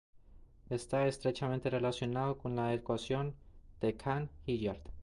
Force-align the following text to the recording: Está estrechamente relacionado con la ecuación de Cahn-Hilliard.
Está 0.71 1.05
estrechamente 1.05 1.69
relacionado 1.69 2.39
con 2.39 2.55
la 2.55 2.73
ecuación 2.73 3.35
de 3.81 3.95
Cahn-Hilliard. 3.97 4.81